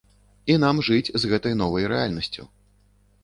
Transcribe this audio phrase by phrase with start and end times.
[0.53, 2.43] І нам жыць з гэтай новай рэальнасцю.